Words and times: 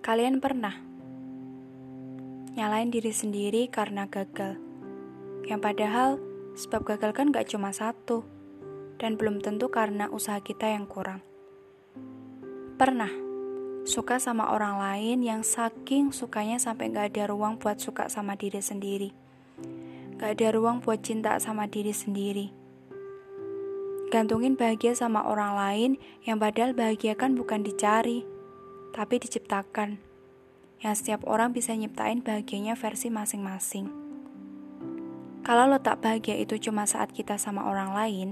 Kalian 0.00 0.40
pernah 0.40 0.72
nyalain 2.56 2.88
diri 2.88 3.12
sendiri 3.12 3.68
karena 3.68 4.08
gagal, 4.08 4.56
yang 5.44 5.60
padahal 5.60 6.16
sebab 6.56 6.88
gagal 6.88 7.12
kan 7.12 7.28
gak 7.28 7.52
cuma 7.52 7.68
satu, 7.68 8.24
dan 8.96 9.20
belum 9.20 9.44
tentu 9.44 9.68
karena 9.68 10.08
usaha 10.08 10.40
kita 10.40 10.72
yang 10.72 10.88
kurang. 10.88 11.20
Pernah 12.80 13.12
suka 13.84 14.16
sama 14.16 14.48
orang 14.56 14.80
lain 14.80 15.20
yang 15.20 15.44
saking 15.44 16.16
sukanya 16.16 16.56
sampai 16.56 16.88
gak 16.88 17.12
ada 17.12 17.28
ruang 17.28 17.60
buat 17.60 17.76
suka 17.76 18.08
sama 18.08 18.40
diri 18.40 18.64
sendiri, 18.64 19.12
gak 20.16 20.40
ada 20.40 20.56
ruang 20.56 20.80
buat 20.80 21.04
cinta 21.04 21.36
sama 21.36 21.68
diri 21.68 21.92
sendiri. 21.92 22.48
Gantungin 24.08 24.56
bahagia 24.56 24.96
sama 24.96 25.28
orang 25.28 25.52
lain 25.60 25.90
yang 26.24 26.40
padahal 26.40 26.72
bahagia 26.72 27.12
kan 27.20 27.36
bukan 27.36 27.60
dicari 27.60 28.24
tapi 28.90 29.22
diciptakan. 29.22 30.02
Yang 30.80 30.94
setiap 31.04 31.28
orang 31.28 31.52
bisa 31.52 31.76
nyiptain 31.76 32.24
bahagianya 32.24 32.72
versi 32.72 33.12
masing-masing. 33.12 33.92
Kalau 35.44 35.68
lo 35.68 35.80
tak 35.80 36.04
bahagia 36.04 36.36
itu 36.36 36.56
cuma 36.60 36.84
saat 36.84 37.12
kita 37.12 37.36
sama 37.40 37.68
orang 37.68 37.96
lain, 37.96 38.28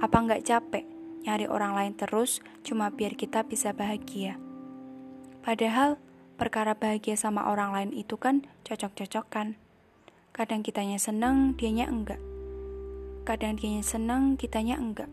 apa 0.00 0.16
nggak 0.16 0.44
capek 0.44 0.84
nyari 1.24 1.44
orang 1.44 1.76
lain 1.76 1.92
terus 1.96 2.40
cuma 2.64 2.88
biar 2.88 3.16
kita 3.16 3.44
bisa 3.44 3.72
bahagia? 3.76 4.40
Padahal 5.40 5.96
perkara 6.36 6.76
bahagia 6.76 7.16
sama 7.16 7.48
orang 7.48 7.72
lain 7.72 7.90
itu 7.92 8.16
kan 8.16 8.44
cocok-cocokan. 8.64 9.56
Kadang 10.32 10.64
kitanya 10.64 10.96
seneng, 10.96 11.52
dianya 11.56 11.88
enggak. 11.88 12.20
Kadang 13.28 13.60
dianya 13.60 13.84
seneng, 13.84 14.40
kitanya 14.40 14.80
enggak. 14.80 15.08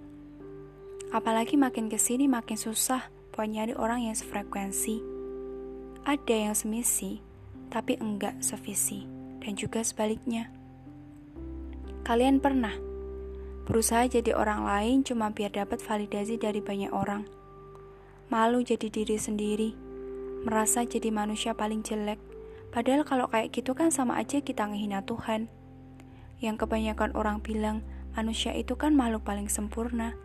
Apalagi 1.12 1.56
makin 1.56 1.88
ke 1.88 1.96
sini 1.96 2.28
makin 2.28 2.60
susah 2.60 3.17
buat 3.38 3.54
nyari 3.54 3.78
orang 3.78 4.10
yang 4.10 4.18
sefrekuensi. 4.18 4.98
Ada 6.10 6.50
yang 6.50 6.56
semisi, 6.58 7.22
tapi 7.70 7.94
enggak 8.02 8.42
sevisi, 8.42 9.06
dan 9.46 9.54
juga 9.54 9.86
sebaliknya. 9.86 10.50
Kalian 12.02 12.42
pernah 12.42 12.74
berusaha 13.70 14.10
jadi 14.10 14.34
orang 14.34 14.66
lain 14.66 15.06
cuma 15.06 15.30
biar 15.30 15.54
dapat 15.54 15.78
validasi 15.86 16.42
dari 16.42 16.66
banyak 16.66 16.90
orang. 16.90 17.30
Malu 18.34 18.66
jadi 18.66 18.90
diri 18.90 19.22
sendiri, 19.22 19.78
merasa 20.42 20.82
jadi 20.82 21.14
manusia 21.14 21.54
paling 21.54 21.86
jelek. 21.86 22.18
Padahal 22.74 23.06
kalau 23.06 23.30
kayak 23.30 23.54
gitu 23.54 23.78
kan 23.78 23.94
sama 23.94 24.18
aja 24.18 24.42
kita 24.42 24.66
ngehina 24.66 25.06
Tuhan. 25.06 25.46
Yang 26.42 26.66
kebanyakan 26.66 27.14
orang 27.14 27.38
bilang 27.46 27.86
manusia 28.18 28.50
itu 28.58 28.74
kan 28.74 28.98
makhluk 28.98 29.22
paling 29.22 29.46
sempurna. 29.46 30.18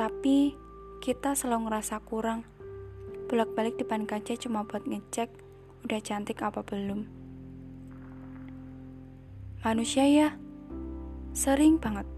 Tapi 0.00 0.63
kita 1.04 1.36
selalu 1.36 1.68
ngerasa 1.68 2.00
kurang. 2.00 2.48
Bolak-balik 3.28 3.76
depan 3.76 4.08
kaca 4.08 4.40
cuma 4.40 4.64
buat 4.64 4.88
ngecek 4.88 5.28
udah 5.84 6.00
cantik 6.00 6.40
apa 6.40 6.64
belum. 6.64 7.04
Manusia 9.60 10.08
ya, 10.08 10.40
sering 11.36 11.76
banget 11.76 12.08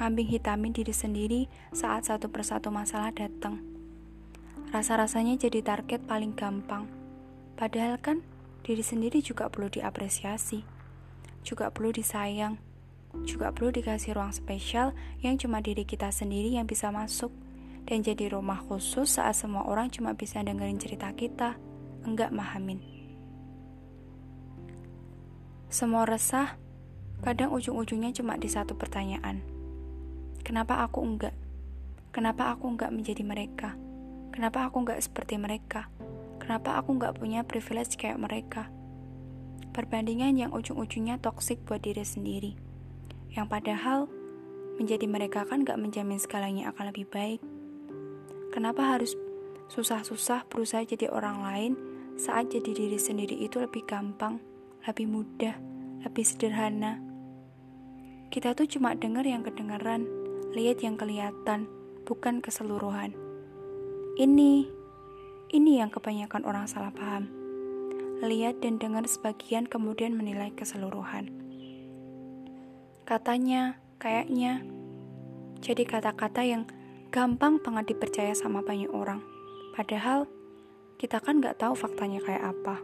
ngambing 0.00 0.24
hitamin 0.24 0.72
diri 0.72 0.96
sendiri 0.96 1.52
saat 1.76 2.08
satu 2.08 2.32
persatu 2.32 2.72
masalah 2.72 3.12
datang. 3.12 3.60
Rasa-rasanya 4.72 5.36
jadi 5.36 5.60
target 5.60 6.08
paling 6.08 6.32
gampang. 6.32 6.88
Padahal 7.60 8.00
kan 8.00 8.24
diri 8.64 8.80
sendiri 8.80 9.20
juga 9.20 9.52
perlu 9.52 9.68
diapresiasi, 9.68 10.64
juga 11.44 11.68
perlu 11.68 11.92
disayang, 11.92 12.56
juga 13.28 13.52
perlu 13.52 13.68
dikasih 13.68 14.16
ruang 14.16 14.32
spesial 14.32 14.96
yang 15.20 15.36
cuma 15.36 15.60
diri 15.60 15.84
kita 15.84 16.08
sendiri 16.08 16.56
yang 16.56 16.64
bisa 16.64 16.88
masuk 16.88 17.43
dan 17.84 18.00
jadi 18.00 18.32
rumah 18.32 18.64
khusus 18.64 19.20
saat 19.20 19.36
semua 19.36 19.68
orang 19.68 19.92
cuma 19.92 20.16
bisa 20.16 20.40
dengerin 20.40 20.80
cerita 20.80 21.12
kita, 21.12 21.60
enggak 22.04 22.32
mahamin. 22.32 22.80
Semua 25.68 26.08
resah, 26.08 26.56
kadang 27.20 27.52
ujung-ujungnya 27.52 28.14
cuma 28.16 28.40
di 28.40 28.48
satu 28.48 28.72
pertanyaan. 28.78 29.44
Kenapa 30.40 30.80
aku 30.84 31.04
enggak? 31.04 31.36
Kenapa 32.14 32.52
aku 32.54 32.72
enggak 32.72 32.94
menjadi 32.94 33.20
mereka? 33.26 33.76
Kenapa 34.32 34.70
aku 34.70 34.86
enggak 34.86 35.02
seperti 35.02 35.36
mereka? 35.36 35.90
Kenapa 36.40 36.78
aku 36.78 36.96
enggak 36.96 37.16
punya 37.18 37.42
privilege 37.44 37.96
kayak 38.00 38.20
mereka? 38.20 38.70
Perbandingan 39.74 40.38
yang 40.38 40.50
ujung-ujungnya 40.54 41.18
toksik 41.18 41.58
buat 41.66 41.82
diri 41.82 42.06
sendiri. 42.06 42.54
Yang 43.34 43.46
padahal, 43.50 44.06
menjadi 44.78 45.06
mereka 45.10 45.42
kan 45.46 45.66
gak 45.66 45.78
menjamin 45.78 46.22
segalanya 46.22 46.70
akan 46.70 46.94
lebih 46.94 47.10
baik. 47.10 47.42
Kenapa 48.54 48.86
harus 48.86 49.18
susah-susah 49.66 50.46
berusaha 50.46 50.86
jadi 50.86 51.10
orang 51.10 51.42
lain 51.42 51.72
saat 52.14 52.54
jadi 52.54 52.70
diri 52.70 53.02
sendiri 53.02 53.34
itu 53.42 53.58
lebih 53.58 53.82
gampang, 53.82 54.38
lebih 54.86 55.10
mudah, 55.10 55.58
lebih 56.06 56.22
sederhana? 56.22 57.02
Kita 58.30 58.54
tuh 58.54 58.70
cuma 58.70 58.94
denger 58.94 59.26
yang 59.26 59.42
kedengeran, 59.42 60.06
lihat 60.54 60.86
yang 60.86 60.94
kelihatan, 60.94 61.66
bukan 62.06 62.38
keseluruhan. 62.38 63.10
Ini, 64.22 64.70
ini 65.50 65.72
yang 65.82 65.90
kebanyakan 65.90 66.46
orang 66.46 66.70
salah 66.70 66.94
paham. 66.94 67.26
Lihat 68.22 68.62
dan 68.62 68.78
dengar 68.78 69.02
sebagian 69.10 69.66
kemudian 69.66 70.14
menilai 70.14 70.54
keseluruhan. 70.54 71.26
Katanya, 73.02 73.82
kayaknya, 73.98 74.62
jadi 75.58 75.82
kata-kata 75.82 76.46
yang 76.46 76.70
gampang 77.14 77.62
banget 77.62 77.94
dipercaya 77.94 78.34
sama 78.34 78.58
banyak 78.66 78.90
orang. 78.90 79.22
Padahal 79.70 80.26
kita 80.98 81.22
kan 81.22 81.38
nggak 81.38 81.62
tahu 81.62 81.78
faktanya 81.78 82.18
kayak 82.18 82.50
apa. 82.50 82.82